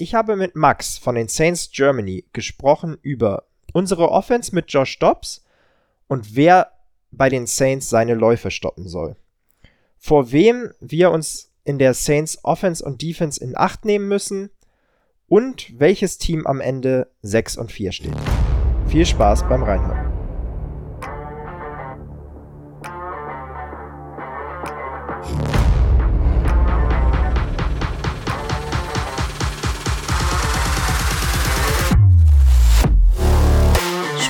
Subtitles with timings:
[0.00, 5.44] Ich habe mit Max von den Saints Germany gesprochen über unsere Offense mit Josh Dobbs
[6.06, 6.70] und wer
[7.10, 9.16] bei den Saints seine Läufe stoppen soll.
[9.98, 14.50] Vor wem wir uns in der Saints Offense und Defense in Acht nehmen müssen
[15.26, 18.16] und welches Team am Ende 6 und 4 steht.
[18.86, 20.07] Viel Spaß beim Reinhören.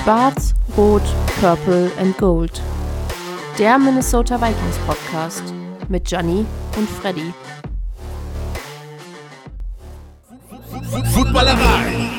[0.09, 1.03] Schwarz, Rot,
[1.39, 2.63] Purple and Gold.
[3.59, 5.53] Der Minnesota Vikings Podcast
[5.87, 7.31] mit Gianni und Freddy.
[11.13, 12.09] Footballerei.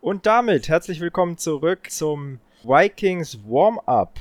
[0.00, 4.14] Und damit herzlich willkommen zurück zum Vikings Warm-up.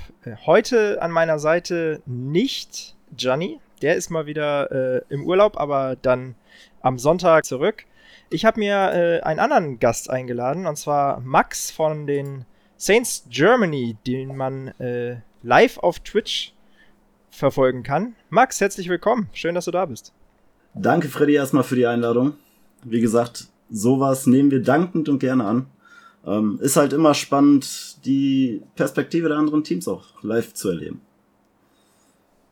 [0.46, 6.36] Heute an meiner Seite nicht Gianni, der ist mal wieder äh, im Urlaub, aber dann
[6.82, 7.86] am Sonntag zurück.
[8.32, 12.46] Ich habe mir äh, einen anderen Gast eingeladen, und zwar Max von den
[12.78, 16.54] Saints Germany, den man äh, live auf Twitch
[17.32, 18.16] verfolgen kann.
[18.30, 19.30] Max, herzlich willkommen.
[19.34, 20.14] Schön, dass du da bist.
[20.76, 22.34] Danke, Freddy, erstmal für die Einladung.
[22.84, 25.66] Wie gesagt, sowas nehmen wir dankend und gerne an.
[26.24, 31.02] Ähm, ist halt immer spannend, die Perspektive der anderen Teams auch live zu erleben.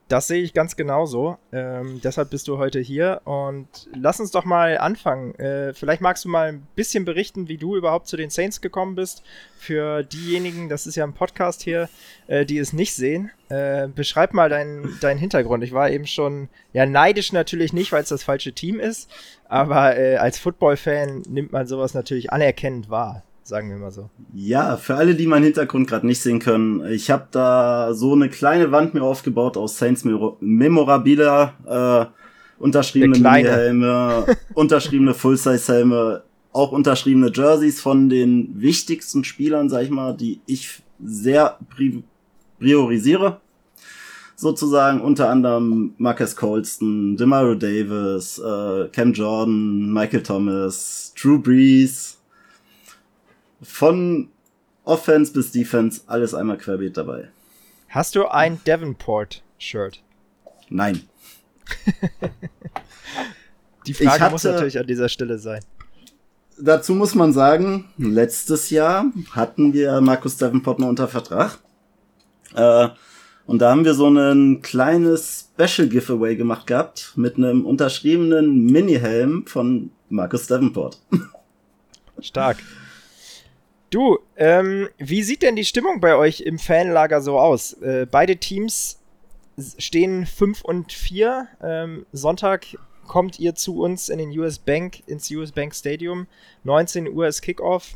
[0.08, 1.38] Das sehe ich ganz genauso.
[1.52, 5.36] Ähm, deshalb bist du heute hier und lass uns doch mal anfangen.
[5.36, 8.96] Äh, vielleicht magst du mal ein bisschen berichten, wie du überhaupt zu den Saints gekommen
[8.96, 9.22] bist.
[9.58, 11.90] Für diejenigen, das ist ja ein Podcast hier,
[12.28, 13.32] äh, die es nicht sehen.
[13.50, 15.62] Äh, beschreib mal deinen dein Hintergrund.
[15.66, 19.12] Ich war eben schon, ja, neidisch natürlich nicht, weil es das falsche Team ist,
[19.50, 24.10] aber äh, als Football-Fan nimmt man sowas natürlich anerkennend wahr sagen wir mal so.
[24.34, 28.30] Ja, für alle, die meinen Hintergrund gerade nicht sehen können, ich habe da so eine
[28.30, 32.06] kleine Wand mir aufgebaut aus Saints Memorabilia, äh,
[32.60, 40.42] unterschriebene Helme, unterschriebene Full-Size-Helme, auch unterschriebene Jerseys von den wichtigsten Spielern, sag ich mal, die
[40.46, 42.04] ich sehr pri
[42.60, 43.40] priorisiere.
[44.36, 52.17] Sozusagen unter anderem Marcus Colston, Demario Davis, äh, Cam Jordan, Michael Thomas, Drew Brees,
[53.62, 54.30] von
[54.84, 57.30] Offense bis Defense, alles einmal querbeet dabei.
[57.90, 60.02] Hast du ein Davenport-Shirt?
[60.70, 61.02] Nein.
[63.88, 65.62] Die Frage hatte, muss natürlich an dieser Stelle sein.
[66.60, 71.60] Dazu muss man sagen, letztes Jahr hatten wir Markus Davenport noch unter Vertrag.
[72.56, 72.90] Äh,
[73.46, 79.46] und da haben wir so ein kleines Special Giveaway gemacht gehabt mit einem unterschriebenen Mini-Helm
[79.48, 81.00] von Markus Davenport.
[82.20, 82.58] Stark.
[83.90, 87.74] Du, ähm, wie sieht denn die Stimmung bei euch im Fanlager so aus?
[87.74, 89.00] Äh, beide Teams
[89.78, 91.48] stehen 5 und 4.
[91.62, 92.66] Ähm, Sonntag
[93.08, 96.28] kommt ihr zu uns in den US Bank, ins US Bank Stadium.
[96.66, 97.96] 19 Uhr ist Kickoff.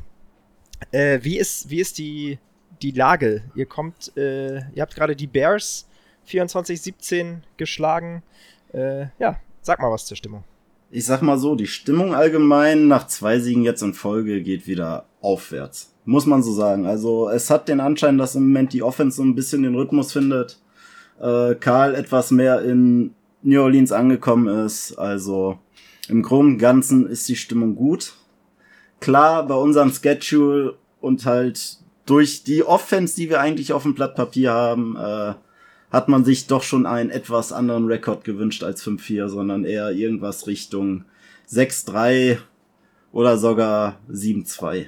[0.92, 2.40] Äh, wie ist, wie ist die,
[2.82, 3.44] die Lage?
[3.54, 5.90] Ihr kommt, äh, ihr habt gerade die Bears
[6.26, 8.24] 24-17 geschlagen.
[8.72, 10.46] Äh, ja, sag mal was zur Stimmung
[10.92, 15.06] ich sag mal so, die Stimmung allgemein nach zwei Siegen jetzt in Folge geht wieder
[15.22, 15.94] aufwärts.
[16.04, 16.86] Muss man so sagen.
[16.86, 20.12] Also es hat den Anschein, dass im Moment die Offense so ein bisschen den Rhythmus
[20.12, 20.60] findet.
[21.20, 24.94] Äh, Karl etwas mehr in New Orleans angekommen ist.
[24.98, 25.58] Also
[26.10, 28.14] im Groben und Ganzen ist die Stimmung gut.
[29.00, 34.16] Klar, bei unserem Schedule und halt durch die Offense, die wir eigentlich auf dem Blatt
[34.16, 35.34] Papier haben, äh,
[35.92, 40.48] hat man sich doch schon einen etwas anderen Rekord gewünscht als 5-4, sondern eher irgendwas
[40.48, 41.04] Richtung
[41.50, 42.38] 6-3
[43.12, 44.86] oder sogar 7-2.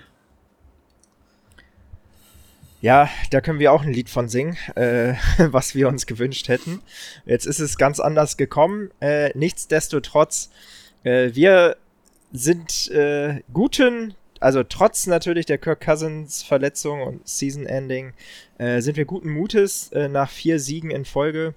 [2.79, 6.81] Ja, da können wir auch ein Lied von singen, äh, was wir uns gewünscht hätten.
[7.25, 8.91] Jetzt ist es ganz anders gekommen.
[8.99, 10.49] Äh, nichtsdestotrotz,
[11.03, 11.77] äh, wir
[12.33, 18.13] sind äh, guten also trotz natürlich der Kirk Cousins Verletzung und Season Ending,
[18.57, 21.53] äh, sind wir guten Mutes äh, nach vier Siegen in Folge,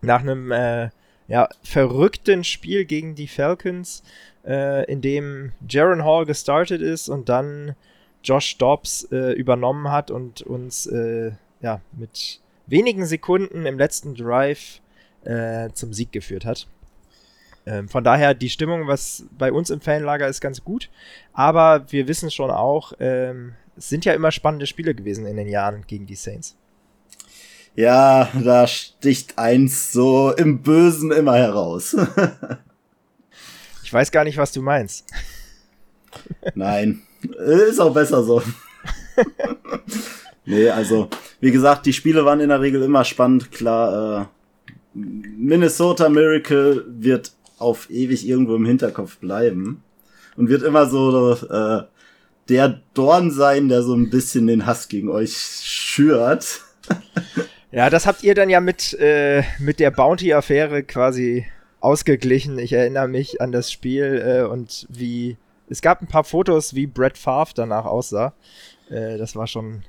[0.00, 0.90] nach einem äh,
[1.26, 4.04] ja, verrückten Spiel gegen die Falcons,
[4.46, 7.74] äh, in dem Jaron Hall gestartet ist und dann
[8.22, 14.80] Josh Dobbs äh, übernommen hat und uns äh, ja, mit wenigen Sekunden im letzten Drive
[15.74, 16.66] zum Sieg geführt hat.
[17.64, 20.90] Ähm, von daher, die Stimmung, was bei uns im Fanlager ist, ganz gut.
[21.32, 25.48] Aber wir wissen schon auch, ähm, es sind ja immer spannende Spiele gewesen in den
[25.48, 26.56] Jahren gegen die Saints.
[27.74, 31.96] Ja, da sticht eins so im Bösen immer heraus.
[33.82, 35.06] ich weiß gar nicht, was du meinst.
[36.54, 37.02] Nein,
[37.38, 38.42] ist auch besser so.
[40.44, 41.08] nee, also,
[41.40, 43.50] wie gesagt, die Spiele waren in der Regel immer spannend.
[43.50, 44.26] Klar, äh,
[44.94, 47.32] Minnesota Miracle wird
[47.62, 49.82] auf ewig irgendwo im Hinterkopf bleiben
[50.36, 51.82] und wird immer so äh,
[52.48, 56.60] der Dorn sein, der so ein bisschen den Hass gegen euch schürt.
[57.70, 61.46] ja, das habt ihr dann ja mit, äh, mit der Bounty-Affäre quasi
[61.80, 62.58] ausgeglichen.
[62.58, 65.36] Ich erinnere mich an das Spiel äh, und wie
[65.68, 68.34] es gab ein paar Fotos, wie Brett Favre danach aussah.
[68.90, 69.82] Äh, das war schon,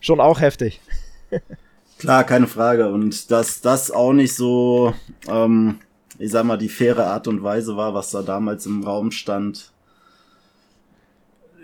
[0.00, 0.80] schon auch heftig.
[1.98, 2.88] Klar, keine Frage.
[2.88, 4.94] Und dass das auch nicht so,
[5.28, 5.80] ähm,
[6.20, 9.72] ich sag mal, die faire Art und Weise war, was da damals im Raum stand,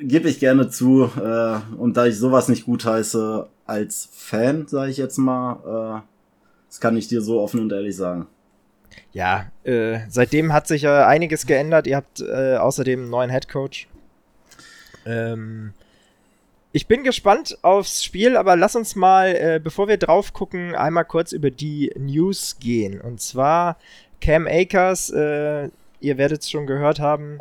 [0.00, 1.10] gebe ich gerne zu.
[1.22, 6.06] Äh, und da ich sowas nicht gut heiße als Fan, sage ich jetzt mal, äh,
[6.68, 8.26] das kann ich dir so offen und ehrlich sagen.
[9.12, 11.86] Ja, äh, seitdem hat sich ja einiges geändert.
[11.86, 13.88] Ihr habt äh, außerdem einen neuen Head Coach.
[15.04, 15.74] Ähm,
[16.72, 21.06] ich bin gespannt aufs Spiel, aber lass uns mal, äh, bevor wir drauf gucken, einmal
[21.06, 23.00] kurz über die News gehen.
[23.00, 23.78] Und zwar
[24.20, 25.68] Cam Akers, äh,
[26.00, 27.38] ihr werdet es schon gehört haben,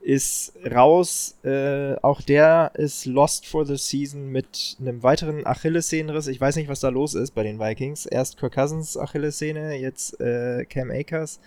[0.00, 1.36] ist raus.
[1.42, 6.28] Äh, auch der ist lost for the season mit einem weiteren Achillessehnenriss.
[6.28, 8.06] Ich weiß nicht, was da los ist bei den Vikings.
[8.06, 11.40] Erst Kirk Cousins Achillessehne, jetzt äh, Cam Akers.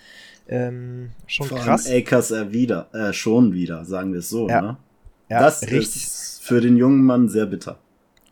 [0.49, 1.89] Ähm, schon Vor krass.
[1.89, 4.49] Akers er wieder, äh, schon wieder, sagen wir es so.
[4.49, 4.61] Ja.
[4.61, 4.77] Ne?
[5.29, 5.77] Ja, das richtig.
[5.79, 7.77] ist für den jungen Mann sehr bitter.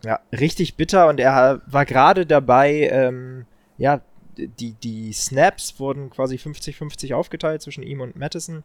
[0.03, 3.45] Ja, richtig bitter und er war gerade dabei, ähm,
[3.77, 4.01] ja,
[4.37, 8.63] die, die Snaps wurden quasi 50-50 aufgeteilt zwischen ihm und Madison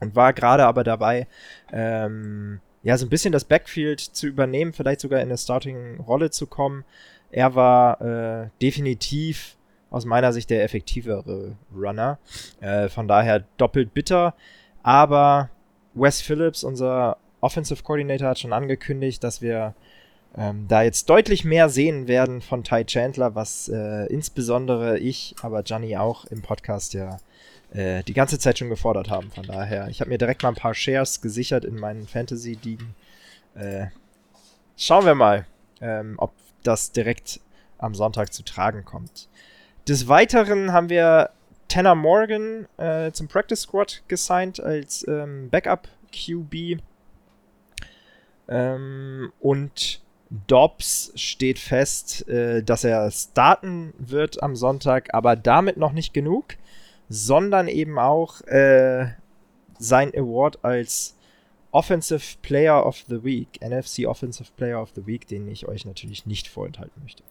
[0.00, 1.26] und war gerade aber dabei,
[1.72, 6.46] ähm, ja, so ein bisschen das Backfield zu übernehmen, vielleicht sogar in eine Starting-Rolle zu
[6.46, 6.84] kommen.
[7.30, 9.56] Er war äh, definitiv
[9.90, 12.18] aus meiner Sicht der effektivere Runner.
[12.60, 14.34] Äh, von daher doppelt bitter.
[14.82, 15.50] Aber
[15.94, 19.74] Wes Phillips, unser Offensive Coordinator, hat schon angekündigt, dass wir
[20.36, 25.62] ähm, da jetzt deutlich mehr sehen werden von Ty Chandler, was äh, insbesondere ich, aber
[25.62, 27.18] Gianni auch im Podcast ja
[27.72, 29.30] äh, die ganze Zeit schon gefordert haben.
[29.30, 32.94] Von daher, ich habe mir direkt mal ein paar Shares gesichert in meinen Fantasy-Ligen.
[33.54, 33.86] Äh,
[34.76, 35.46] schauen wir mal,
[35.80, 36.32] ähm, ob
[36.62, 37.40] das direkt
[37.78, 39.28] am Sonntag zu tragen kommt.
[39.88, 41.30] Des Weiteren haben wir
[41.68, 46.80] Tanner Morgan äh, zum Practice Squad gesigned als ähm, Backup QB.
[48.48, 50.02] Ähm, und
[50.46, 56.56] Dobbs steht fest, äh, dass er starten wird am Sonntag, aber damit noch nicht genug
[57.12, 59.08] sondern eben auch äh,
[59.78, 61.14] sein Award als
[61.70, 66.26] Offensive Player of the Week, NFC Offensive Player of the Week, den ich euch natürlich
[66.26, 67.22] nicht vorenthalten möchte.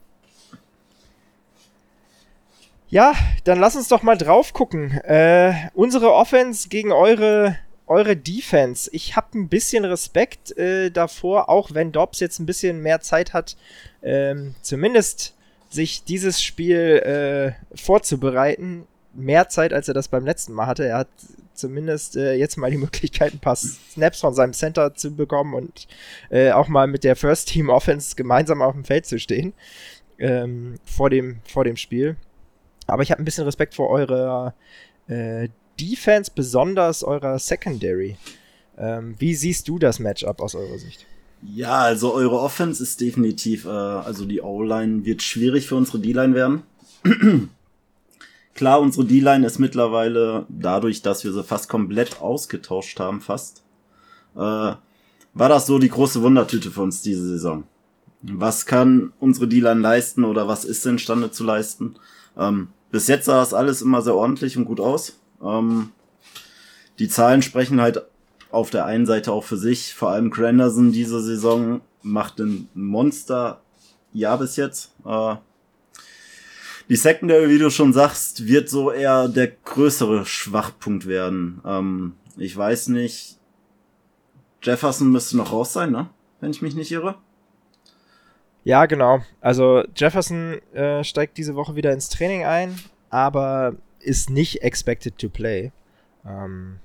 [2.88, 3.14] Ja,
[3.44, 4.92] dann lass uns doch mal drauf gucken.
[5.00, 8.90] Äh, unsere Offense gegen eure, eure Defense.
[8.92, 13.32] Ich habe ein bisschen Respekt äh, davor, auch wenn Dobbs jetzt ein bisschen mehr Zeit
[13.32, 13.56] hat,
[14.02, 15.34] ähm, zumindest
[15.70, 20.86] sich dieses Spiel äh, vorzubereiten mehr Zeit, als er das beim letzten Mal hatte.
[20.86, 21.08] Er hat
[21.54, 25.86] zumindest äh, jetzt mal die Möglichkeit, ein paar Snaps von seinem Center zu bekommen und
[26.30, 29.52] äh, auch mal mit der First Team Offense gemeinsam auf dem Feld zu stehen
[30.18, 32.16] ähm, vor, dem, vor dem Spiel.
[32.86, 34.54] Aber ich habe ein bisschen Respekt vor eurer
[35.08, 35.48] äh,
[35.82, 38.16] Defense, besonders eurer Secondary.
[38.78, 41.06] Ähm, wie siehst du das Matchup aus eurer Sicht?
[41.42, 46.34] Ja, also eure Offense ist definitiv, äh, also die O-Line wird schwierig für unsere D-Line
[46.34, 46.62] werden.
[48.54, 53.62] Klar, unsere D-Line ist mittlerweile dadurch, dass wir sie fast komplett ausgetauscht haben, fast,
[54.36, 57.64] äh, war das so die große Wundertüte für uns diese Saison.
[58.22, 61.96] Was kann unsere D-Line leisten oder was ist imstande zu leisten?
[62.38, 65.18] Ähm, bis jetzt sah das alles immer sehr ordentlich und gut aus.
[65.42, 65.92] Ähm,
[66.98, 68.04] die Zahlen sprechen halt
[68.50, 69.94] auf der einen Seite auch für sich.
[69.94, 73.60] Vor allem Granderson diese Saison macht ein Monster
[74.12, 74.92] Jahr bis jetzt.
[75.04, 75.36] Äh,
[76.88, 81.60] die Secondary, wie du schon sagst, wird so eher der größere Schwachpunkt werden.
[81.64, 83.38] Ähm, ich weiß nicht.
[84.62, 86.10] Jefferson müsste noch raus sein, ne?
[86.40, 87.16] Wenn ich mich nicht irre.
[88.64, 89.22] Ja, genau.
[89.40, 92.78] Also Jefferson äh, steigt diese Woche wieder ins Training ein,
[93.10, 95.72] aber ist nicht expected to play.
[96.26, 96.78] Ähm,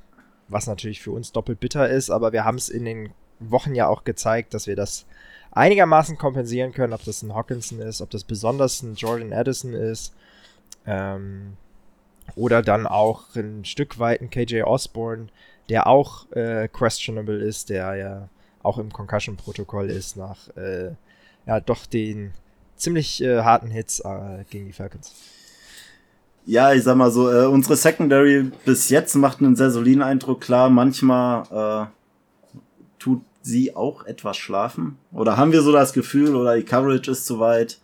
[0.48, 3.10] was natürlich für uns doppelt bitter ist, aber wir haben es in den
[3.40, 5.06] Wochen ja auch gezeigt, dass wir das
[5.52, 10.14] einigermaßen kompensieren können, ob das ein Hawkinson ist, ob das besonders ein Jordan Addison ist.
[10.86, 11.58] Ähm,
[12.36, 15.28] oder dann auch ein Stück weit ein KJ Osborne,
[15.70, 18.30] der auch äh, questionable ist, der ja
[18.64, 20.92] auch im Concussion-Protokoll ist nach äh,
[21.46, 22.34] ja doch den
[22.76, 25.14] ziemlich äh, harten Hits äh, gegen die Falcons.
[26.48, 30.40] Ja, ich sag mal so, äh, unsere Secondary bis jetzt macht einen sehr soliden Eindruck.
[30.40, 31.88] Klar, manchmal äh,
[33.00, 34.98] tut sie auch etwas schlafen?
[35.12, 37.80] Oder haben wir so das Gefühl, oder die Coverage ist zu weit?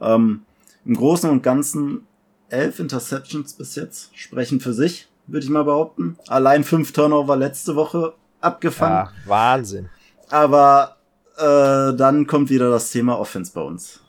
[0.00, 0.42] Ähm,
[0.84, 2.06] Im Großen und Ganzen
[2.50, 5.08] elf Interceptions bis jetzt sprechen für sich.
[5.26, 6.16] würde ich mal behaupten.
[6.28, 9.08] Allein fünf Turnover letzte Woche abgefangen.
[9.08, 9.88] Ja, Wahnsinn.
[10.30, 10.98] Aber
[11.36, 14.03] äh, dann kommt wieder das Thema Offense bei uns.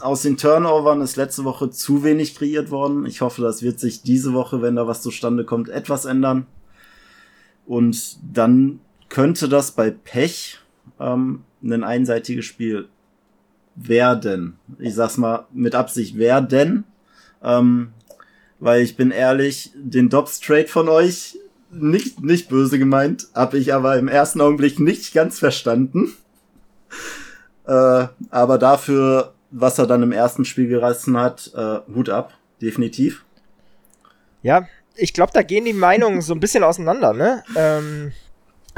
[0.00, 3.04] Aus den Turnovern ist letzte Woche zu wenig kreiert worden.
[3.06, 6.46] Ich hoffe, das wird sich diese Woche, wenn da was zustande kommt, etwas ändern.
[7.66, 10.58] Und dann könnte das bei Pech
[10.98, 12.88] ähm, ein einseitiges Spiel
[13.74, 14.58] werden.
[14.78, 16.84] Ich sag's mal mit Absicht werden.
[17.42, 17.92] Ähm,
[18.60, 21.38] weil ich bin ehrlich, den Dobbs Trade von euch
[21.70, 26.12] nicht, nicht böse gemeint, habe ich aber im ersten Augenblick nicht ganz verstanden.
[27.66, 33.24] Äh, aber dafür, was er dann im ersten Spiel gerissen hat, äh, Hut ab, definitiv.
[34.42, 37.42] Ja, ich glaube, da gehen die Meinungen so ein bisschen auseinander, ne?
[37.56, 38.12] Ähm,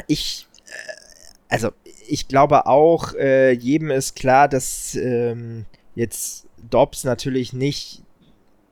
[0.06, 0.70] ich, äh,
[1.48, 1.70] also,
[2.08, 8.02] ich glaube auch, äh, jedem ist klar, dass ähm, jetzt Dobbs natürlich nicht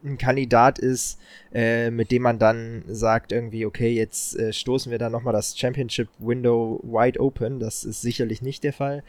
[0.05, 1.19] ein Kandidat ist,
[1.53, 5.59] äh, mit dem man dann sagt irgendwie, okay, jetzt äh, stoßen wir da nochmal das
[5.59, 7.59] Championship Window wide open.
[7.59, 9.03] Das ist sicherlich nicht der Fall.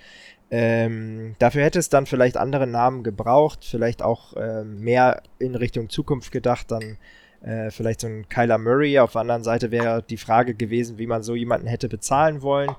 [0.52, 5.90] Ähm, dafür hätte es dann vielleicht andere Namen gebraucht, vielleicht auch äh, mehr in Richtung
[5.90, 6.98] Zukunft gedacht, dann
[7.42, 9.00] äh, vielleicht so ein Kyler Murray.
[9.00, 12.76] Auf der anderen Seite wäre die Frage gewesen, wie man so jemanden hätte bezahlen wollen.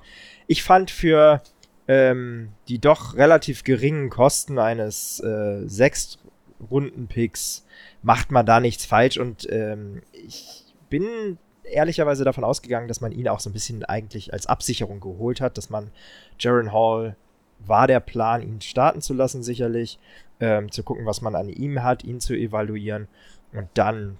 [0.47, 1.41] Ich fand für
[1.87, 7.65] ähm, die doch relativ geringen Kosten eines äh, Sechs-Runden-Picks
[8.03, 13.27] macht man da nichts falsch und ähm, ich bin ehrlicherweise davon ausgegangen, dass man ihn
[13.27, 15.91] auch so ein bisschen eigentlich als Absicherung geholt hat, dass man
[16.39, 17.15] Jaron Hall
[17.65, 19.99] war der Plan, ihn starten zu lassen, sicherlich,
[20.39, 23.07] ähm, zu gucken, was man an ihm hat, ihn zu evaluieren
[23.53, 24.17] und dann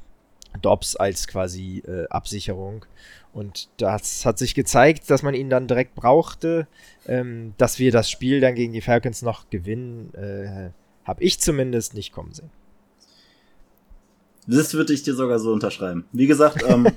[0.61, 2.85] Dobbs als quasi äh, Absicherung.
[3.33, 6.67] Und das hat sich gezeigt, dass man ihn dann direkt brauchte.
[7.07, 10.71] Ähm, dass wir das Spiel dann gegen die Falcons noch gewinnen, äh,
[11.07, 12.51] habe ich zumindest nicht kommen sehen.
[14.47, 16.05] Das würde ich dir sogar so unterschreiben.
[16.11, 16.87] Wie gesagt, ähm,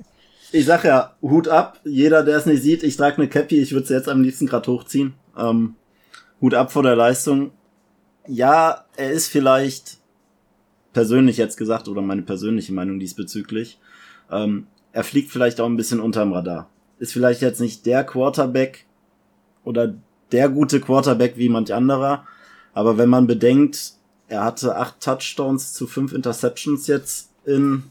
[0.52, 1.80] ich sag ja, Hut ab.
[1.84, 4.46] Jeder, der es nicht sieht, ich trage eine Cappy, ich würde sie jetzt am liebsten
[4.46, 5.14] gerade hochziehen.
[5.36, 5.74] Ähm,
[6.40, 7.52] Hut ab vor der Leistung.
[8.26, 9.98] Ja, er ist vielleicht
[10.92, 13.78] persönlich jetzt gesagt oder meine persönliche Meinung diesbezüglich.
[14.30, 16.68] Ähm, er fliegt vielleicht auch ein bisschen unterm Radar.
[16.98, 18.86] Ist vielleicht jetzt nicht der Quarterback
[19.64, 19.94] oder
[20.32, 22.26] der gute Quarterback wie manch anderer,
[22.72, 23.94] aber wenn man bedenkt,
[24.28, 27.84] er hatte acht Touchdowns zu fünf Interceptions jetzt in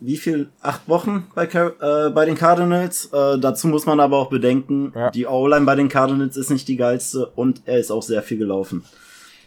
[0.00, 0.50] wie viel?
[0.60, 3.06] Acht Wochen bei, äh, bei den Cardinals.
[3.12, 5.10] Äh, dazu muss man aber auch bedenken, ja.
[5.10, 8.38] die O-Line bei den Cardinals ist nicht die geilste und er ist auch sehr viel
[8.38, 8.84] gelaufen.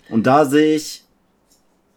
[0.09, 1.03] Und da sehe ich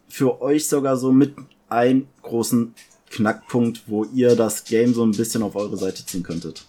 [0.07, 1.33] für euch sogar so mit
[1.69, 2.75] einen großen
[3.09, 6.65] Knackpunkt, wo ihr das Game so ein bisschen auf eure Seite ziehen könntet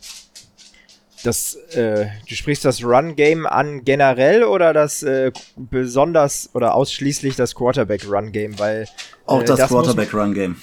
[1.25, 7.55] das, äh, du sprichst das Run-Game an generell oder das äh, besonders oder ausschließlich das
[7.55, 8.59] Quarterback-Run-Game?
[8.59, 8.87] Weil
[9.27, 10.61] auch äh, das, das Quarterback-Run-Game.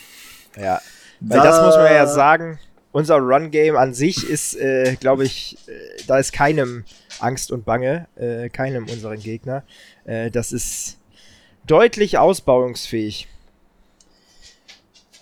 [0.60, 0.80] Ja,
[1.22, 2.60] weil da das muss man ja sagen.
[2.94, 6.84] Unser Run-Game an sich ist, äh, glaube ich, äh, da ist keinem
[7.20, 9.64] Angst und Bange, äh, keinem unseren Gegner.
[10.04, 10.98] Äh, das ist
[11.66, 13.30] deutlich ausbauungsfähig.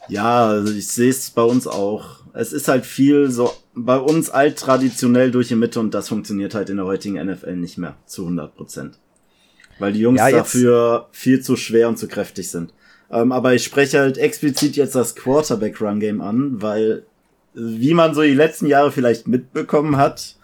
[0.07, 2.21] Ja, also ich sehe es bei uns auch.
[2.33, 6.69] Es ist halt viel so bei uns alttraditionell durch die Mitte und das funktioniert halt
[6.71, 8.97] in der heutigen NFL nicht mehr zu 100 Prozent.
[9.77, 12.73] Weil die Jungs ja, dafür viel zu schwer und zu kräftig sind.
[13.11, 17.03] Ähm, aber ich spreche halt explizit jetzt das Quarterback-Run-Game an, weil
[17.53, 20.35] wie man so die letzten Jahre vielleicht mitbekommen hat,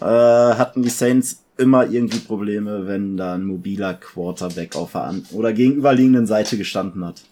[0.00, 5.52] äh, hatten die Saints immer irgendwie Probleme, wenn da ein mobiler Quarterback auf der oder
[5.52, 7.22] gegenüberliegenden Seite gestanden hat.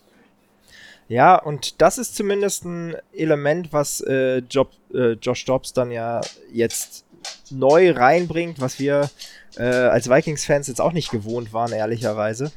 [1.08, 6.20] Ja, und das ist zumindest ein Element, was äh, Job, äh, Josh Dobbs dann ja
[6.52, 7.04] jetzt
[7.50, 9.10] neu reinbringt, was wir
[9.56, 12.52] äh, als Vikings-Fans jetzt auch nicht gewohnt waren, ehrlicherweise.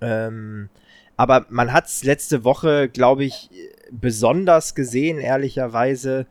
[0.00, 0.68] Ähm,
[1.16, 3.50] aber man hat es letzte Woche, glaube ich,
[3.90, 6.26] besonders gesehen, ehrlicherweise,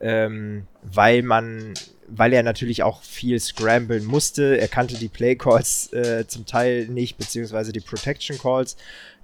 [0.00, 1.74] ähm, weil man,
[2.08, 4.58] weil er natürlich auch viel scramblen musste.
[4.58, 8.76] Er kannte die Play Calls äh, zum Teil nicht, beziehungsweise die Protection Calls.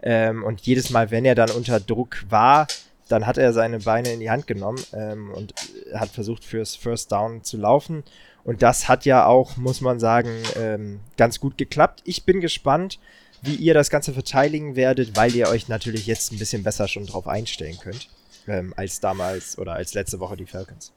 [0.03, 2.67] Ähm, und jedes Mal, wenn er dann unter Druck war,
[3.09, 5.55] dann hat er seine Beine in die Hand genommen ähm, und
[5.95, 8.03] hat versucht, fürs First Down zu laufen.
[8.45, 12.03] Und das hat ja auch, muss man sagen, ähm, ganz gut geklappt.
[12.05, 12.99] Ich bin gespannt,
[13.47, 17.07] wie ihr das Ganze verteidigen werdet, weil ihr euch natürlich jetzt ein bisschen besser schon
[17.07, 18.09] drauf einstellen könnt,
[18.47, 20.93] ähm, als damals oder als letzte Woche die Falcons.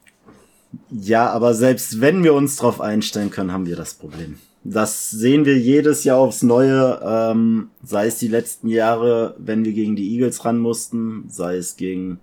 [0.92, 4.40] Ja, aber selbst wenn wir uns drauf einstellen können, haben wir das Problem.
[4.64, 9.74] Das sehen wir jedes Jahr aufs Neue, ähm, sei es die letzten Jahre, wenn wir
[9.74, 12.20] gegen die Eagles ran mussten, sei es gegen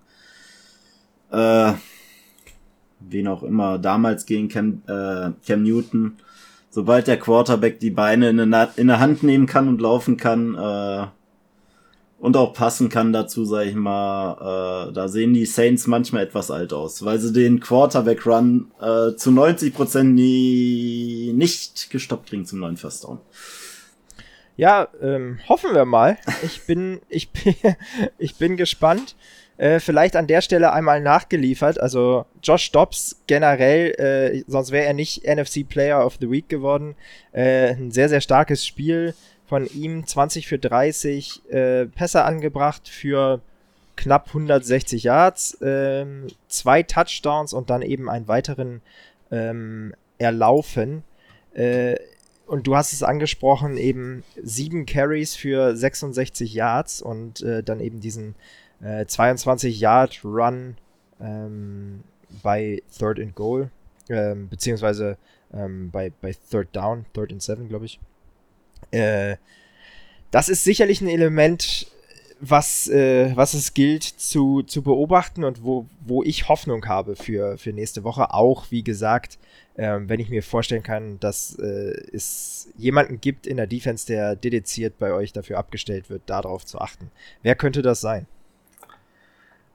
[1.30, 1.72] äh,
[3.00, 6.16] wen auch immer, damals gegen Cam, äh, Cam Newton.
[6.76, 10.54] Sobald der Quarterback die Beine in der, in der Hand nehmen kann und laufen kann,
[10.56, 11.06] äh,
[12.18, 16.50] Und auch passen kann dazu, sag ich mal, äh, da sehen die Saints manchmal etwas
[16.50, 22.76] alt aus, weil sie den Quarterback-Run äh, zu 90% nie nicht gestoppt kriegen zum neuen
[22.76, 23.20] First Down.
[24.58, 26.18] Ja, ähm, hoffen wir mal.
[26.42, 27.54] Ich bin, ich bin,
[28.18, 29.16] ich bin gespannt.
[29.58, 31.80] Äh, vielleicht an der Stelle einmal nachgeliefert.
[31.80, 36.94] Also Josh Dobbs generell, äh, sonst wäre er nicht NFC Player of the Week geworden.
[37.32, 39.14] Äh, ein sehr, sehr starkes Spiel
[39.46, 40.06] von ihm.
[40.06, 43.40] 20 für 30 äh, Pässe angebracht für
[43.96, 48.82] knapp 160 Yards, ähm, zwei Touchdowns und dann eben einen weiteren
[49.30, 51.02] ähm, erlaufen.
[51.54, 51.96] Äh,
[52.46, 58.00] und du hast es angesprochen, eben sieben Carries für 66 Yards und äh, dann eben
[58.00, 58.36] diesen
[58.82, 60.76] äh, 22 Yard Run
[61.20, 62.02] ähm,
[62.42, 63.70] bei Third and Goal,
[64.08, 65.16] ähm, beziehungsweise
[65.52, 68.00] ähm, bei, bei Third Down, Third and Seven, glaube ich.
[68.90, 69.36] Äh,
[70.30, 71.86] das ist sicherlich ein Element,
[72.40, 77.56] was, äh, was es gilt zu, zu beobachten und wo, wo ich Hoffnung habe für,
[77.56, 78.34] für nächste Woche.
[78.34, 79.38] Auch, wie gesagt,
[79.78, 84.36] ähm, wenn ich mir vorstellen kann, dass äh, es jemanden gibt in der Defense, der
[84.36, 87.10] dediziert bei euch dafür abgestellt wird, darauf zu achten.
[87.42, 88.26] Wer könnte das sein?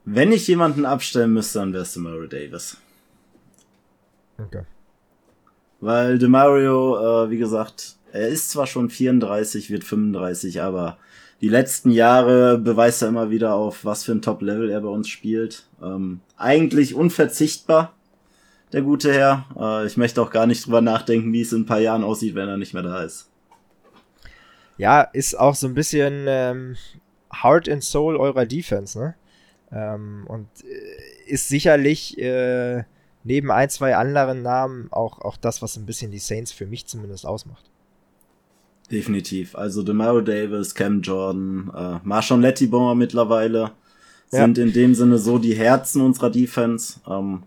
[0.04, 2.76] Wenn ich jemanden abstellen müsste, dann wäre es Demario Davis.
[4.38, 4.62] Okay.
[5.80, 10.98] Weil Demario, äh, wie gesagt, er ist zwar schon 34, wird 35, aber
[11.40, 15.08] die letzten Jahre beweist er immer wieder auf, was für ein Top-Level er bei uns
[15.08, 15.64] spielt.
[15.82, 17.94] Ähm, eigentlich unverzichtbar,
[18.72, 19.46] der gute Herr.
[19.58, 22.34] Äh, ich möchte auch gar nicht drüber nachdenken, wie es in ein paar Jahren aussieht,
[22.34, 23.28] wenn er nicht mehr da ist.
[24.78, 26.76] Ja, ist auch so ein bisschen ähm,
[27.42, 29.14] Heart and Soul eurer Defense, ne?
[29.72, 32.84] Ähm, und äh, ist sicherlich äh,
[33.24, 36.86] neben ein, zwei anderen Namen auch, auch das, was ein bisschen die Saints für mich
[36.86, 37.70] zumindest ausmacht.
[38.90, 39.54] Definitiv.
[39.56, 43.72] Also Demario Davis, Cam Jordan, äh, Marshawn Lettibomber mittlerweile
[44.28, 44.64] sind ja.
[44.64, 47.00] in dem Sinne so die Herzen unserer Defense.
[47.08, 47.44] Ähm,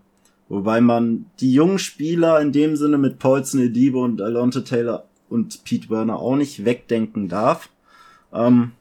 [0.48, 5.62] wobei man die jungen Spieler in dem Sinne mit Paulson, Edibo und Alonte Taylor und
[5.64, 7.68] Pete Werner auch nicht wegdenken darf.
[8.32, 8.72] Ähm,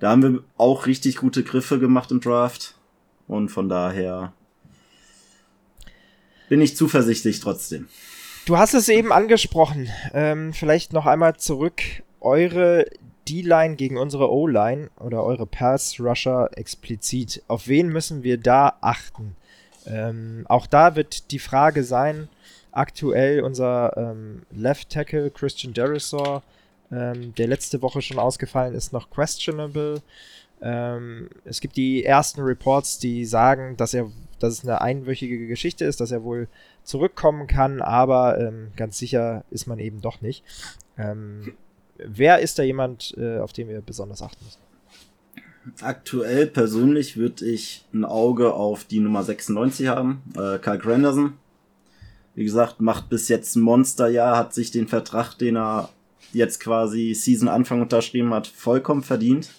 [0.00, 2.74] da haben wir auch richtig gute Griffe gemacht im Draft.
[3.28, 4.32] Und von daher
[6.48, 7.86] bin ich zuversichtlich trotzdem.
[8.46, 9.88] Du hast es eben angesprochen.
[10.12, 11.82] Ähm, vielleicht noch einmal zurück.
[12.20, 12.86] Eure
[13.28, 17.42] D-Line gegen unsere O-Line oder eure Pass-Rusher explizit.
[17.46, 19.36] Auf wen müssen wir da achten?
[19.86, 22.28] Ähm, auch da wird die Frage sein,
[22.72, 26.42] aktuell unser ähm, Left Tackle Christian Derisor,
[26.92, 30.02] ähm, der letzte Woche schon ausgefallen ist, noch questionable.
[30.62, 35.84] Ähm, es gibt die ersten Reports, die sagen, dass er, dass es eine einwöchige Geschichte
[35.84, 36.48] ist, dass er wohl
[36.82, 40.44] zurückkommen kann, aber ähm, ganz sicher ist man eben doch nicht.
[40.98, 41.54] Ähm,
[41.96, 44.60] wer ist da jemand, äh, auf den wir besonders achten müssen?
[45.82, 51.34] Aktuell persönlich würde ich ein Auge auf die Nummer 96 haben, äh, Karl Granderson.
[52.34, 55.90] Wie gesagt, macht bis jetzt ein Monsterjahr, hat sich den Vertrag, den er
[56.32, 59.50] jetzt quasi Season Anfang unterschrieben hat, vollkommen verdient.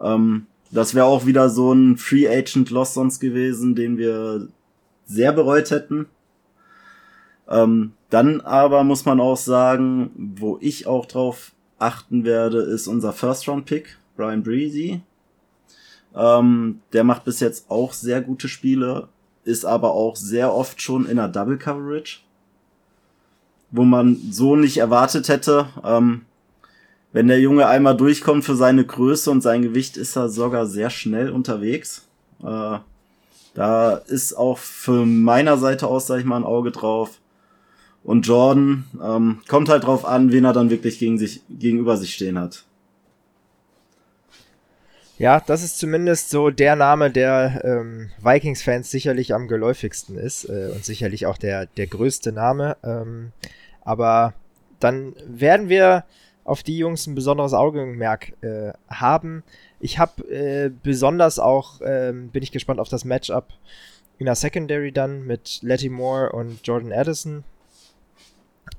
[0.00, 4.48] Ähm, das wäre auch wieder so ein Free Agent Loss sonst gewesen, den wir
[5.06, 6.06] sehr bereut hätten.
[7.48, 13.12] Ähm, dann aber muss man auch sagen, wo ich auch drauf achten werde, ist unser
[13.12, 15.02] First Round Pick, Brian Breezy.
[16.14, 19.08] Ähm, der macht bis jetzt auch sehr gute Spiele,
[19.44, 22.20] ist aber auch sehr oft schon in der Double Coverage,
[23.72, 25.66] wo man so nicht erwartet hätte.
[25.84, 26.22] Ähm,
[27.12, 30.90] wenn der Junge einmal durchkommt für seine Größe und sein Gewicht, ist er sogar sehr
[30.90, 32.06] schnell unterwegs.
[32.42, 32.78] Äh,
[33.54, 37.18] da ist auch für meiner Seite aus, sag ich mal, ein Auge drauf.
[38.04, 42.14] Und Jordan ähm, kommt halt drauf an, wen er dann wirklich gegen sich, gegenüber sich
[42.14, 42.64] stehen hat.
[45.18, 50.70] Ja, das ist zumindest so der Name, der ähm, Vikings-Fans sicherlich am geläufigsten ist äh,
[50.74, 52.76] und sicherlich auch der, der größte Name.
[52.82, 53.32] Ähm,
[53.84, 54.34] aber
[54.80, 56.04] dann werden wir
[56.44, 59.44] auf die Jungs ein besonderes Augenmerk äh, haben.
[59.80, 63.48] Ich habe äh, besonders auch, ähm, bin ich gespannt auf das Matchup
[64.18, 67.44] in der Secondary dann mit Letty Moore und Jordan Addison.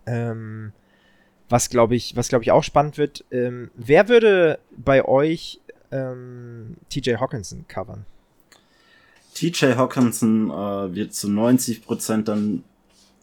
[0.05, 0.73] Ähm,
[1.49, 3.23] was glaube ich, was ich auch spannend wird.
[3.31, 5.61] Ähm, wer würde bei euch
[5.91, 8.05] ähm, TJ Hawkinson covern?
[9.33, 12.63] TJ Hawkinson äh, wird zu 90% dann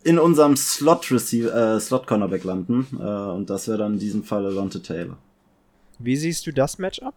[0.03, 4.25] in unserem Slot Receiver, äh, Slot Cornerback landen äh, und das wäre dann in diesem
[4.25, 5.17] Fall Alonte Taylor.
[5.99, 7.15] Wie siehst du das Matchup?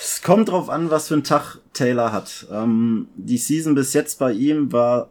[0.00, 2.46] Es kommt drauf an, was für einen Tag Taylor hat.
[2.50, 5.10] Ähm, die Season bis jetzt bei ihm war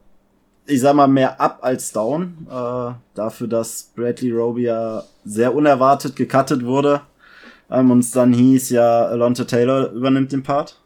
[0.68, 2.48] ich sag mal, mehr up als down.
[2.50, 7.02] Äh, dafür, dass Bradley Robia sehr unerwartet gecuttet wurde.
[7.72, 10.80] Ähm, und es dann hieß ja, Alonte Taylor übernimmt den Part.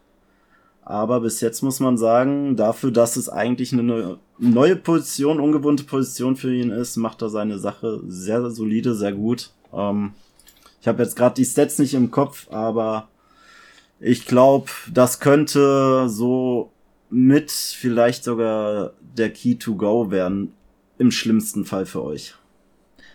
[0.92, 6.36] Aber bis jetzt muss man sagen, dafür, dass es eigentlich eine neue Position, ungewohnte Position
[6.36, 9.52] für ihn ist, macht er seine Sache sehr solide, sehr gut.
[9.72, 10.12] Ähm,
[10.82, 13.08] ich habe jetzt gerade die Stats nicht im Kopf, aber
[14.02, 16.72] ich glaube, das könnte so
[17.10, 20.52] mit vielleicht sogar der Key to Go werden,
[20.98, 22.36] im schlimmsten Fall für euch.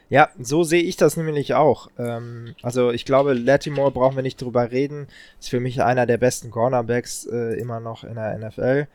[0.08, 1.88] Ja, so sehe ich das nämlich auch.
[1.98, 5.08] Ähm, also ich glaube, Latimore brauchen wir nicht drüber reden.
[5.40, 8.86] Ist für mich einer der besten Cornerbacks äh, immer noch in der NFL.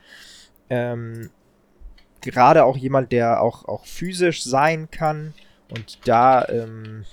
[0.69, 1.29] Ähm,
[2.21, 5.33] Gerade auch jemand, der auch, auch physisch sein kann.
[5.69, 7.03] Und da ähm,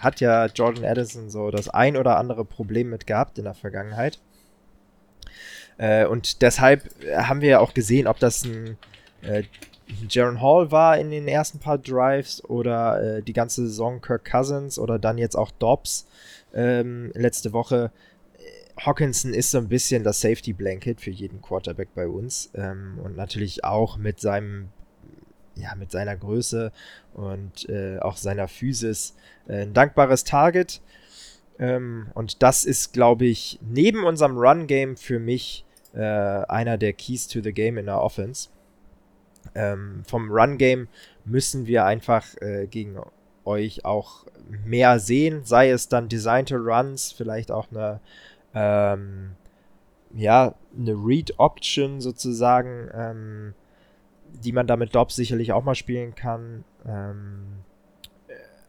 [0.00, 4.18] hat ja Jordan Addison so das ein oder andere Problem mit gehabt in der Vergangenheit.
[5.78, 8.78] Äh, und deshalb haben wir ja auch gesehen, ob das ein
[9.22, 9.44] äh,
[10.08, 14.78] Jaron Hall war in den ersten paar Drives oder äh, die ganze Saison Kirk Cousins
[14.78, 16.06] oder dann jetzt auch Dobbs
[16.54, 17.90] ähm, letzte Woche.
[18.80, 23.16] Hawkinson ist so ein bisschen das Safety Blanket für jeden Quarterback bei uns ähm, und
[23.16, 24.68] natürlich auch mit seinem
[25.54, 26.72] ja mit seiner Größe
[27.12, 29.14] und äh, auch seiner Physis
[29.46, 30.80] äh, ein dankbares Target
[31.60, 36.92] ähm, und das ist glaube ich neben unserem Run Game für mich äh, einer der
[36.92, 38.48] Keys to the Game in der Offense
[39.54, 40.88] ähm, vom Run-Game
[41.24, 42.98] müssen wir einfach äh, gegen
[43.44, 44.26] euch auch
[44.64, 48.00] mehr sehen, sei es dann designte Runs, vielleicht auch eine,
[48.54, 49.32] ähm,
[50.14, 53.54] ja, eine Read-Option sozusagen, ähm,
[54.42, 56.64] die man damit Dobbs sicherlich auch mal spielen kann.
[56.86, 57.64] Ähm,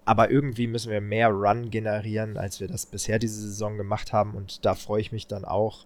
[0.06, 4.36] aber irgendwie müssen wir mehr Run generieren, als wir das bisher diese Saison gemacht haben.
[4.36, 5.86] Und da freue ich mich dann auch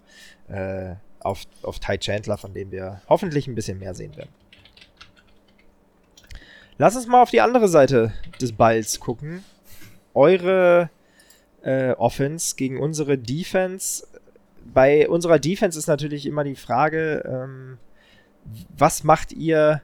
[0.50, 4.30] äh, auf, auf Ty Chandler, von dem wir hoffentlich ein bisschen mehr sehen werden.
[6.82, 9.44] Lass uns mal auf die andere Seite des Balls gucken.
[10.14, 10.90] Eure
[11.62, 14.08] äh, Offense gegen unsere Defense.
[14.74, 17.80] Bei unserer Defense ist natürlich immer die Frage, ähm,
[18.78, 19.82] was macht ihr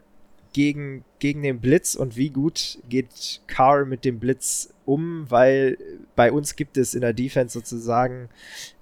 [0.54, 5.30] gegen, gegen den Blitz und wie gut geht Carr mit dem Blitz um?
[5.30, 5.78] Weil
[6.16, 8.30] bei uns gibt es in der Defense sozusagen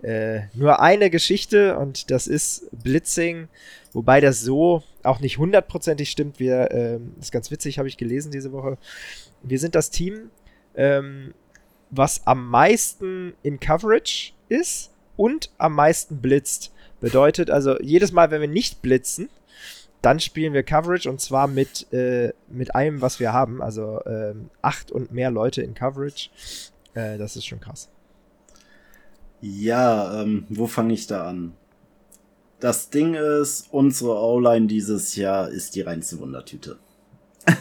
[0.03, 3.47] äh, nur eine Geschichte und das ist Blitzing.
[3.93, 6.39] Wobei das so auch nicht hundertprozentig stimmt.
[6.39, 8.77] Wir, ähm, ist ganz witzig, habe ich gelesen diese Woche.
[9.43, 10.31] Wir sind das Team,
[10.75, 11.33] ähm,
[11.89, 16.73] was am meisten in Coverage ist und am meisten blitzt.
[16.99, 19.29] Bedeutet also, jedes Mal, wenn wir nicht blitzen,
[20.01, 23.61] dann spielen wir Coverage und zwar mit, äh, mit allem, was wir haben.
[23.61, 26.29] Also ähm, acht und mehr Leute in Coverage.
[26.93, 27.89] Äh, das ist schon krass.
[29.41, 31.53] Ja, ähm, wo fange ich da an?
[32.63, 36.77] Das Ding ist, unsere O-Line dieses Jahr ist die reinste Wundertüte.
[37.45, 37.53] äh,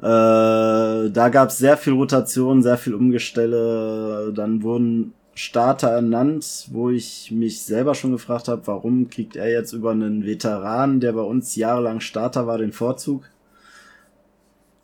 [0.00, 4.32] da gab es sehr viel Rotation, sehr viel Umgestelle.
[4.34, 9.72] Dann wurden Starter ernannt, wo ich mich selber schon gefragt habe, warum kriegt er jetzt
[9.72, 13.30] über einen Veteran, der bei uns jahrelang Starter war, den Vorzug.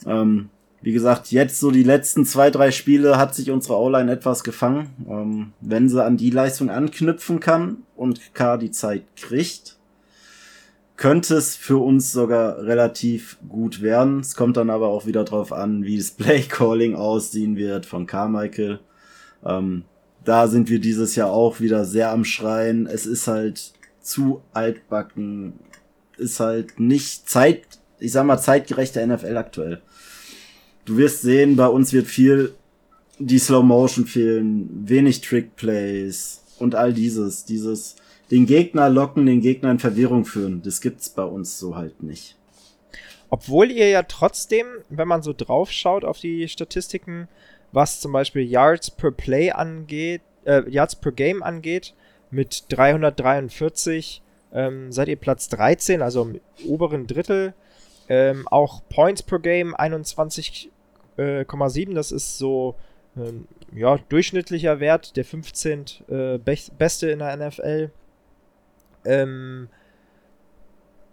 [0.07, 0.49] Ähm,
[0.81, 4.91] wie gesagt, jetzt so die letzten zwei, drei Spiele hat sich unsere O-Line etwas gefangen.
[5.11, 9.77] Ähm, wenn sie an die Leistung anknüpfen kann und K die Zeit kriegt,
[10.97, 14.21] könnte es für uns sogar relativ gut werden.
[14.21, 18.81] Es kommt dann aber auch wieder drauf an, wie das Play-Calling aussehen wird von Carmichael.
[19.45, 19.85] Ähm,
[20.25, 22.87] da sind wir dieses Jahr auch wieder sehr am Schreien.
[22.87, 25.55] Es ist halt zu altbacken,
[26.17, 27.63] ist halt nicht zeit,
[27.99, 29.83] ich sag mal, zeitgerechte NFL aktuell
[30.89, 32.55] du wirst sehen, bei uns wird viel
[33.19, 37.97] die Slow Motion fehlen, wenig Trick Plays und all dieses, dieses
[38.31, 40.63] den Gegner locken, den Gegner in Verwirrung führen.
[40.63, 42.37] Das gibt's bei uns so halt nicht.
[43.31, 47.29] Obwohl ihr ja trotzdem, wenn man so drauf schaut auf die Statistiken,
[47.73, 51.95] was zum Beispiel Yards per Play angeht, äh, Yards per Game angeht,
[52.31, 57.55] mit 343 ähm, seid ihr Platz 13, also im oberen Drittel.
[58.09, 60.71] Ähm, auch Points per Game 21
[61.19, 61.45] äh,
[61.95, 62.75] das ist so
[63.17, 65.85] ähm, ja, durchschnittlicher Wert, der 15.
[66.09, 67.91] Äh, be beste in der NFL.
[69.05, 69.69] Ähm,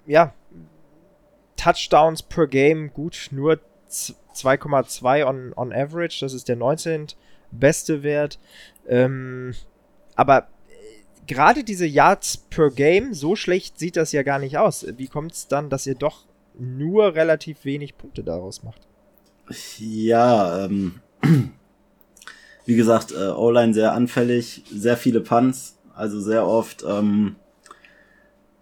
[0.05, 0.33] ja,
[1.57, 7.07] Touchdowns per Game gut, nur 2,2 on, on average, das ist der 19.
[7.51, 8.39] beste Wert.
[8.87, 9.53] Ähm,
[10.15, 14.85] aber äh, gerade diese Yards per Game, so schlecht sieht das ja gar nicht aus.
[14.97, 16.25] Wie kommt es dann, dass ihr doch
[16.57, 18.81] nur relativ wenig Punkte daraus macht?
[19.77, 21.01] Ja, ähm,
[22.65, 27.36] wie gesagt, äh, O-Line sehr anfällig, sehr viele Punts, also sehr oft ähm,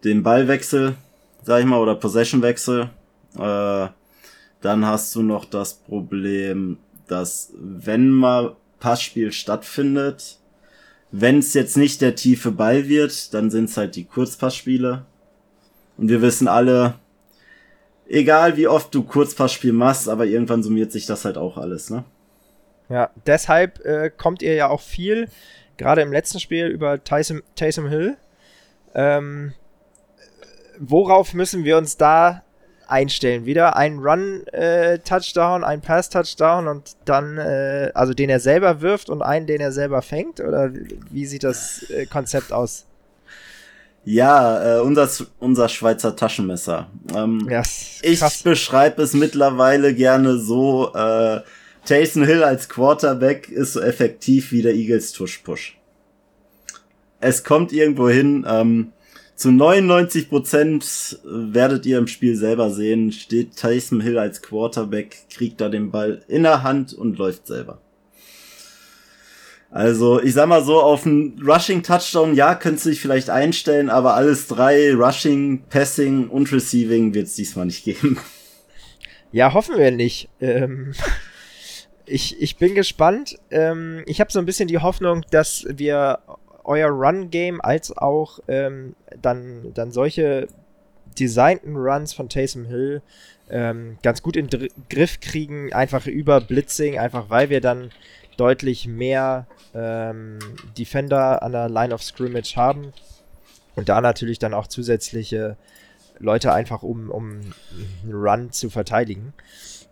[0.04, 0.96] den Ballwechsel,
[1.44, 2.90] sag ich mal, oder Possessionwechsel.
[3.38, 3.88] Äh,
[4.62, 10.38] dann hast du noch das Problem, dass wenn mal Passspiel stattfindet,
[11.12, 15.06] wenn es jetzt nicht der tiefe Ball wird, dann sind es halt die Kurzpassspiele.
[15.98, 16.96] Und wir wissen alle,
[18.08, 22.04] egal wie oft du Kurzpassspiel machst, aber irgendwann summiert sich das halt auch alles, ne?
[22.94, 25.28] Ja, deshalb äh, kommt ihr ja auch viel,
[25.78, 28.18] gerade im letzten Spiel, über Taysom, Taysom Hill.
[28.94, 29.54] Ähm,
[30.78, 32.44] worauf müssen wir uns da
[32.88, 33.48] einstellen?
[33.48, 39.24] Wieder ein Run-Touchdown, äh, ein Pass-Touchdown und dann, äh, also den er selber wirft und
[39.24, 40.40] einen, den er selber fängt?
[40.40, 40.70] Oder
[41.10, 42.86] wie sieht das äh, Konzept aus?
[44.06, 46.92] Ja, äh, unser, unser Schweizer Taschenmesser.
[47.16, 51.42] Ähm, yes, ich beschreibe es mittlerweile gerne so, äh,
[51.86, 55.78] Taysom Hill als Quarterback ist so effektiv wie der Eagles Tush-Push.
[57.20, 58.94] Es kommt irgendwo hin, ähm,
[59.36, 65.60] zu 99 Prozent werdet ihr im Spiel selber sehen, steht Taysom Hill als Quarterback, kriegt
[65.60, 67.82] da den Ball in der Hand und läuft selber.
[69.72, 73.90] Also, ich sag mal so, auf einen Rushing Touchdown, ja, könntest du dich vielleicht einstellen,
[73.90, 78.20] aber alles drei, Rushing, Passing und Receiving wird es diesmal nicht geben.
[79.32, 80.30] Ja, hoffen wir nicht.
[80.40, 80.94] Ähm,
[82.06, 83.38] ich, ich bin gespannt.
[83.52, 86.20] Ähm, ich habe so ein bisschen die Hoffnung, dass wir
[86.64, 90.48] euer Run-Game als auch ähm, dann, dann solche
[91.20, 93.02] designten Runs von Taysom Hill
[93.50, 97.92] ähm, ganz gut in Dr Griff kriegen, einfach über Blitzing, einfach weil wir dann
[98.38, 100.40] deutlich mehr ähm,
[100.78, 102.94] Defender an der Line of Scrimmage haben
[103.76, 105.58] und da natürlich dann auch zusätzliche
[106.20, 107.42] Leute einfach, um, um
[108.04, 109.34] einen Run zu verteidigen.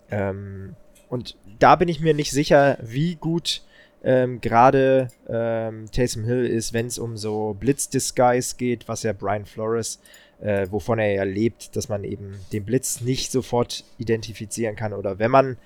[0.09, 0.75] Ähm,
[1.11, 3.63] und da bin ich mir nicht sicher, wie gut
[4.01, 9.45] ähm, gerade ähm, Taysom Hill ist, wenn es um so Blitz-Disguise geht, was ja Brian
[9.45, 9.99] Flores,
[10.39, 15.19] äh, wovon er ja lebt, dass man eben den Blitz nicht sofort identifizieren kann oder
[15.19, 15.57] wenn man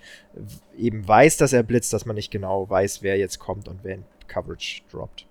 [0.76, 3.94] eben weiß, dass er blitzt, dass man nicht genau weiß, wer jetzt kommt und wer
[3.94, 5.28] in Coverage droppt.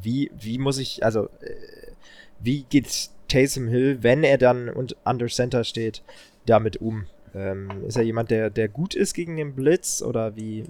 [0.00, 1.90] Wie, wie muss ich, also, äh,
[2.38, 6.04] wie geht Taysom Hill, wenn er dann und under Center steht,
[6.46, 7.06] damit um?
[7.38, 10.64] Ähm, ist er jemand, der, der gut ist gegen den Blitz oder wie,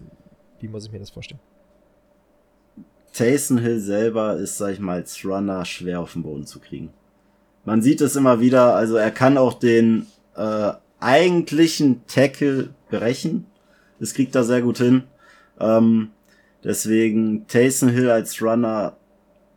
[0.61, 1.41] wie muss ich mir das vorstellen?
[3.15, 6.91] Taysom Hill selber ist, sag ich mal, als Runner schwer auf den Boden zu kriegen.
[7.65, 13.47] Man sieht es immer wieder, also er kann auch den äh, eigentlichen Tackle brechen.
[13.99, 15.05] Das kriegt er sehr gut hin.
[15.59, 16.11] Ähm,
[16.63, 18.98] deswegen Taysom Hill als Runner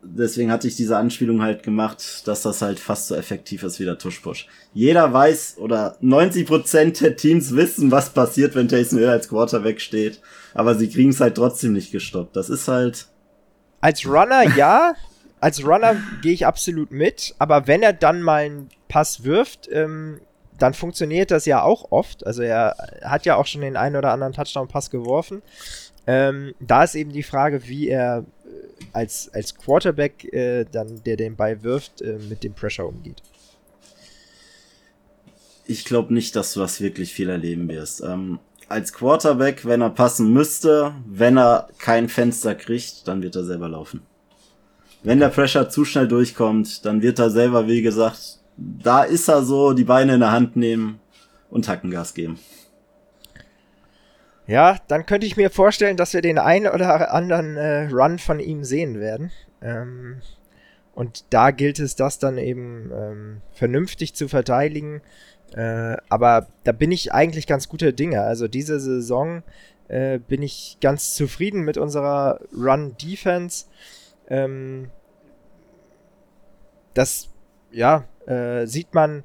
[0.03, 3.85] deswegen hatte ich diese Anspielung halt gemacht, dass das halt fast so effektiv ist wie
[3.85, 4.47] der Tushpush.
[4.73, 10.21] Jeder weiß oder 90% der Teams wissen, was passiert, wenn Taysom Hill als Quarterback steht,
[10.53, 12.35] aber sie kriegen es halt trotzdem nicht gestoppt.
[12.35, 13.07] Das ist halt
[13.81, 14.93] als Runner ja,
[15.39, 20.21] als Runner gehe ich absolut mit, aber wenn er dann mal einen Pass wirft, ähm,
[20.59, 22.25] dann funktioniert das ja auch oft.
[22.25, 25.41] Also er hat ja auch schon den einen oder anderen Touchdown-Pass geworfen.
[26.05, 28.25] Ähm, da ist eben die Frage, wie er
[28.93, 33.21] als, als Quarterback äh, dann, der den Ball wirft, äh, mit dem Pressure umgeht.
[35.65, 38.01] Ich glaube nicht, dass du das wirklich viel erleben wirst.
[38.01, 43.43] Ähm, als Quarterback, wenn er passen müsste, wenn er kein Fenster kriegt, dann wird er
[43.43, 44.01] selber laufen.
[45.03, 49.43] Wenn der Pressure zu schnell durchkommt, dann wird er selber, wie gesagt, da ist er
[49.43, 50.99] so, die Beine in der Hand nehmen
[51.49, 52.39] und Hackengas geben.
[54.51, 58.41] Ja, dann könnte ich mir vorstellen, dass wir den einen oder anderen äh, Run von
[58.41, 59.31] ihm sehen werden.
[59.61, 60.19] Ähm,
[60.93, 65.01] und da gilt es, das dann eben ähm, vernünftig zu verteidigen.
[65.55, 68.23] Äh, aber da bin ich eigentlich ganz guter Dinge.
[68.23, 69.41] Also diese Saison
[69.87, 73.67] äh, bin ich ganz zufrieden mit unserer Run-Defense.
[74.27, 74.89] Ähm,
[76.93, 77.29] das,
[77.71, 79.23] ja, äh, sieht man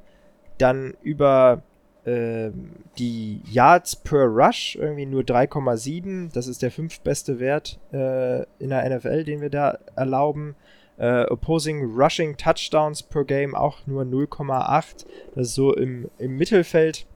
[0.59, 1.65] dann über
[2.07, 6.33] ähm, die Yards per Rush irgendwie nur 3,7.
[6.33, 10.55] Das ist der fünftbeste Wert äh, in der NFL, den wir da erlauben.
[10.99, 15.05] Äh, opposing Rushing Touchdowns per Game auch nur 0,8.
[15.35, 17.07] Das ist so im, im Mittelfeld.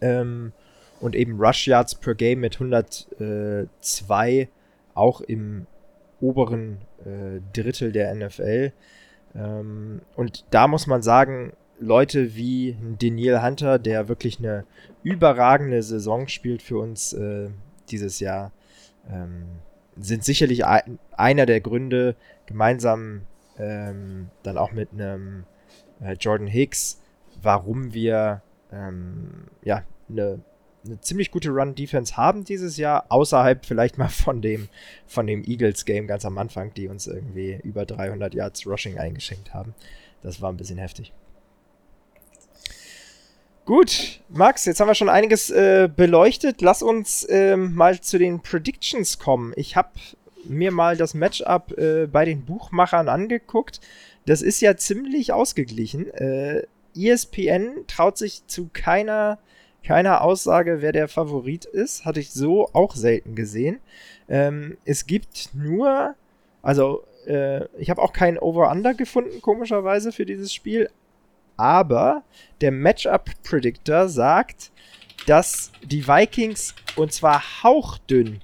[0.00, 0.52] Ähm,
[1.00, 4.48] und eben Rush Yards per Game mit 102
[4.94, 5.66] auch im
[6.20, 8.72] oberen äh, Drittel der NFL.
[9.36, 14.64] Ähm, und da muss man sagen, Leute wie Daniel Hunter, der wirklich eine
[15.02, 17.50] überragende Saison spielt für uns äh,
[17.90, 18.52] dieses Jahr,
[19.10, 19.44] ähm,
[19.96, 23.22] sind sicherlich ein, einer der Gründe, gemeinsam
[23.58, 25.44] ähm, dann auch mit einem
[26.00, 27.00] äh, Jordan Hicks,
[27.42, 30.40] warum wir ähm, ja eine
[30.86, 34.68] eine ziemlich gute Run-Defense haben dieses Jahr, außerhalb vielleicht mal von dem,
[35.06, 39.74] von dem Eagles-Game ganz am Anfang, die uns irgendwie über 300 Yards Rushing eingeschenkt haben.
[40.22, 41.12] Das war ein bisschen heftig.
[43.66, 46.62] Gut, Max, jetzt haben wir schon einiges äh, beleuchtet.
[46.62, 49.52] Lass uns ähm, mal zu den Predictions kommen.
[49.56, 49.88] Ich habe
[50.44, 53.80] mir mal das Matchup äh, bei den Buchmachern angeguckt.
[54.24, 56.08] Das ist ja ziemlich ausgeglichen.
[56.14, 56.62] Äh,
[56.96, 59.40] ESPN traut sich zu keiner,
[59.82, 62.04] keiner Aussage, wer der Favorit ist.
[62.04, 63.80] Hatte ich so auch selten gesehen.
[64.28, 66.14] Ähm, es gibt nur,
[66.62, 70.88] also äh, ich habe auch kein Over-Under gefunden, komischerweise, für dieses Spiel.
[71.56, 72.22] Aber
[72.60, 74.70] der Matchup-Predictor sagt,
[75.26, 78.40] dass die Vikings und zwar hauchdünn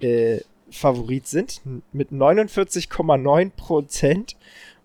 [0.00, 1.60] äh, Favorit sind
[1.92, 4.36] mit 49,9 Prozent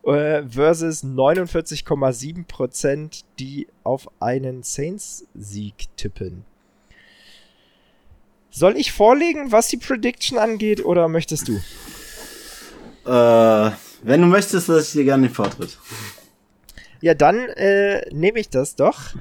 [0.04, 6.46] äh, versus 49,7 Prozent, die auf einen Saints-Sieg tippen.
[8.50, 11.56] Soll ich vorlegen, was die Prediction angeht, oder möchtest du?
[13.06, 13.72] Äh,
[14.04, 15.78] wenn du möchtest, lasse ich dir gerne den Vortritt.
[17.04, 19.14] Ja, dann äh, nehme ich das doch.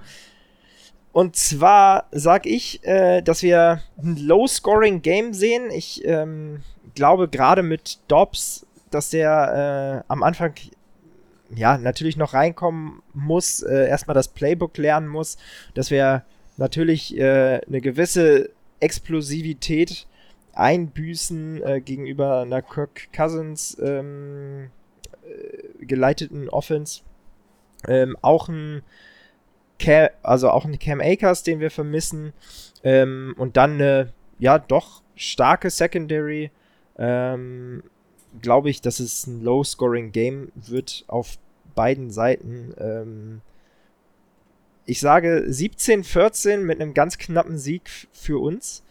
[1.10, 5.68] Und zwar sage ich, äh, dass wir ein Low-Scoring-Game sehen.
[5.72, 6.62] Ich ähm,
[6.94, 10.54] glaube gerade mit Dobbs, dass der äh, am Anfang
[11.56, 15.36] ja natürlich noch reinkommen muss, äh, erstmal das Playbook lernen muss,
[15.74, 16.24] dass wir
[16.58, 20.06] natürlich äh, eine gewisse Explosivität
[20.52, 24.70] einbüßen äh, gegenüber einer Kirk Cousins ähm,
[25.24, 27.02] äh, geleiteten Offense.
[27.88, 28.82] Ähm, auch ein
[29.78, 32.32] Cam, also auch ein Cam Akers, den wir vermissen.
[32.84, 36.50] Ähm, und dann eine, ja, doch starke Secondary.
[36.98, 37.82] Ähm,
[38.40, 41.36] Glaube ich, dass es ein Low-Scoring-Game wird auf
[41.74, 42.74] beiden Seiten.
[42.78, 43.40] Ähm,
[44.86, 48.82] ich sage 17-14 mit einem ganz knappen Sieg für uns.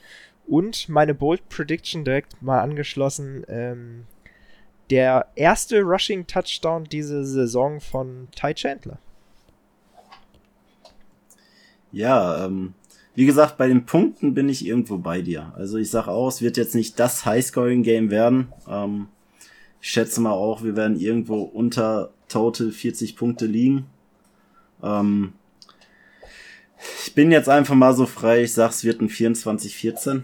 [0.48, 3.46] Und meine Bold Prediction direkt mal angeschlossen.
[4.92, 9.00] Der erste Rushing Touchdown diese Saison von Ty Chandler.
[11.94, 12.74] Ja, ähm,
[13.16, 15.54] wie gesagt, bei den Punkten bin ich irgendwo bei dir.
[15.56, 18.52] Also ich sage auch, es wird jetzt nicht das High-Scoring-Game werden.
[18.68, 19.08] Ähm,
[19.82, 23.86] ich schätze mal auch, wir werden irgendwo unter Total 40 Punkte liegen.
[24.84, 25.34] Ähm,
[27.06, 30.24] ich bin jetzt einfach mal so frei, ich sag, es wird ein 24-14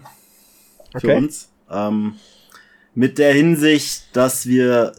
[0.94, 1.16] okay.
[1.16, 1.50] uns.
[1.70, 2.16] Ähm,
[2.94, 4.92] mit der Hinsicht, dass wir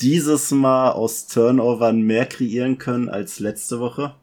[0.00, 4.14] dieses Mal aus Turnovern mehr kreieren können als letzte Woche.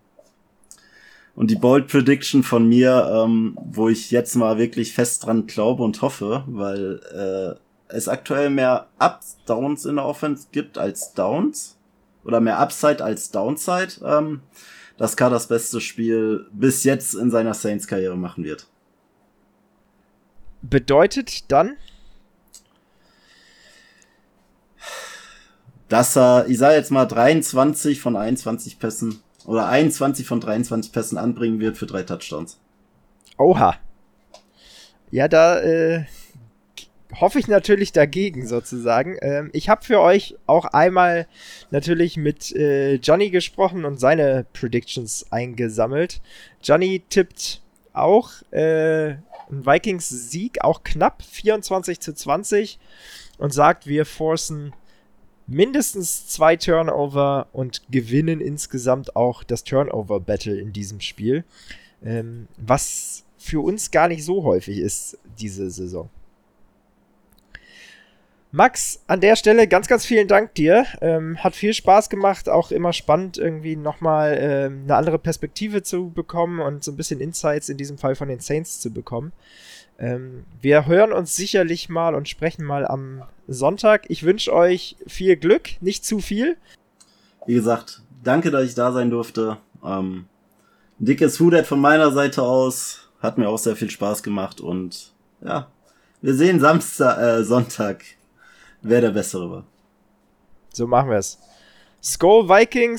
[1.35, 5.83] Und die Bold Prediction von mir, ähm, wo ich jetzt mal wirklich fest dran glaube
[5.83, 11.75] und hoffe, weil äh, es aktuell mehr Ups, Downs in der Offense gibt als Downs.
[12.23, 13.93] Oder mehr Upside als Downside.
[14.05, 14.41] Ähm,
[14.97, 18.67] dass K das beste Spiel bis jetzt in seiner Saints-Karriere machen wird.
[20.61, 21.75] Bedeutet dann?
[25.93, 31.19] Dass er, ich sage jetzt mal, 23 von 21 Pässen oder 21 von 23 Pässen
[31.19, 32.57] anbringen wird für drei Touchdowns.
[33.37, 33.75] Oha.
[35.11, 36.05] Ja, da äh,
[37.21, 39.19] hoffe ich natürlich dagegen sozusagen.
[39.21, 41.27] Ähm, ich habe für euch auch einmal
[41.69, 46.21] natürlich mit äh, Johnny gesprochen und seine Predictions eingesammelt.
[46.63, 47.61] Johnny tippt
[47.93, 52.79] auch äh, ein Vikings-Sieg, auch knapp 24 zu 20
[53.37, 54.73] und sagt, wir forcen
[55.47, 61.43] mindestens zwei Turnover und gewinnen insgesamt auch das Turnover-Battle in diesem Spiel.
[62.03, 66.09] Ähm, was für uns gar nicht so häufig ist diese Saison.
[68.55, 70.85] Max, an der Stelle ganz, ganz vielen Dank dir.
[71.01, 76.11] Ähm, hat viel Spaß gemacht, auch immer spannend, irgendwie nochmal ähm, eine andere Perspektive zu
[76.11, 79.33] bekommen und so ein bisschen Insights in diesem Fall von den Saints zu bekommen.
[79.99, 84.05] Ähm, wir hören uns sicherlich mal und sprechen mal am Sonntag.
[84.09, 86.57] Ich wünsche euch viel Glück, nicht zu viel.
[87.45, 89.57] Wie gesagt, danke, dass ich da sein durfte.
[89.83, 90.25] Ähm,
[90.99, 93.09] dickes Hudet von meiner Seite aus.
[93.19, 95.67] Hat mir auch sehr viel Spaß gemacht und ja,
[96.21, 98.03] wir sehen Samstag, äh, Sonntag,
[98.81, 99.63] wer der Bessere war.
[100.73, 101.37] So machen wir es.
[102.01, 102.91] Skull Vikings